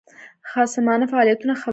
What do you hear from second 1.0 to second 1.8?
فعالیتونو خبر شو.